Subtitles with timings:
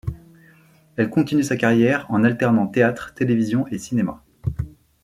[0.95, 4.23] Elle continue sa carrière en alternant théâtre, télévision et cinéma.